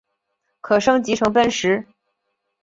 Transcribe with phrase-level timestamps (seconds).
[0.61, 1.85] 可升级成奔石。